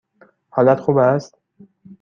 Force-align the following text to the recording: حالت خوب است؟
حالت 0.49 0.79
خوب 0.79 0.97
است؟ 0.97 1.37